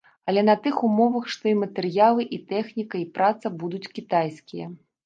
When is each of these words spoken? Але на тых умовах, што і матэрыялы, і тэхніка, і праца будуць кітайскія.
Але 0.31 0.43
на 0.45 0.53
тых 0.63 0.79
умовах, 0.87 1.27
што 1.35 1.51
і 1.53 1.53
матэрыялы, 1.65 2.27
і 2.39 2.43
тэхніка, 2.55 2.95
і 3.05 3.09
праца 3.21 3.57
будуць 3.63 3.85
кітайскія. 3.95 4.65